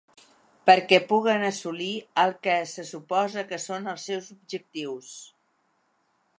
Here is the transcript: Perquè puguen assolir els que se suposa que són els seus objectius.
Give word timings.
Perquè 0.69 0.97
puguen 1.11 1.45
assolir 1.49 1.89
els 2.23 2.39
que 2.47 2.57
se 2.73 2.87
suposa 2.93 3.45
que 3.53 3.63
són 3.67 3.93
els 3.95 4.09
seus 4.11 4.33
objectius. 4.39 5.15